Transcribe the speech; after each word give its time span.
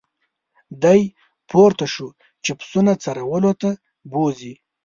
دی 0.83 1.01
پورته 1.49 1.85
شو 1.93 2.07
چې 2.43 2.51
پسونه 2.59 2.93
څرولو 3.03 3.51
ته 3.61 3.69
بوزي. 4.11 4.53